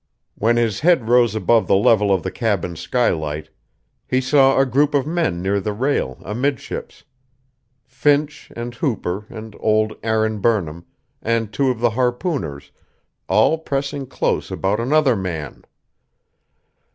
When 0.33 0.57
his 0.57 0.79
head 0.79 1.09
rose 1.09 1.35
above 1.35 1.67
the 1.67 1.75
level 1.75 2.11
of 2.11 2.23
the 2.23 2.31
cabin 2.31 2.75
skylight, 2.75 3.49
he 4.07 4.19
saw 4.19 4.57
a 4.59 4.65
group 4.65 4.95
of 4.95 5.05
men 5.05 5.43
near 5.43 5.59
the 5.59 5.73
rail, 5.73 6.17
amidships. 6.25 7.03
Finch, 7.85 8.51
and 8.55 8.73
Hooper, 8.73 9.27
and 9.29 9.55
old 9.59 9.93
Aaron 10.01 10.39
Burnham, 10.39 10.85
and 11.21 11.53
two 11.53 11.69
of 11.69 11.79
the 11.81 11.91
harpooners, 11.91 12.71
all 13.29 13.59
pressing 13.59 14.07
close 14.07 14.49
about 14.49 14.79
another 14.79 15.15
man.... 15.15 15.65